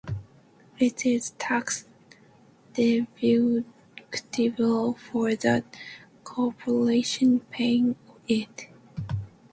[0.79, 1.85] It is tax
[2.73, 3.63] deductible
[4.97, 5.63] for the
[6.23, 7.95] corporation paying
[8.27, 8.67] it.